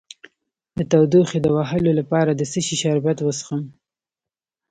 د 0.77 0.79
تودوخې 0.91 1.39
د 1.41 1.47
وهلو 1.57 1.91
لپاره 1.99 2.31
د 2.33 2.41
څه 2.51 2.59
شي 2.65 2.75
شربت 2.83 3.17
وڅښم؟ 3.21 3.61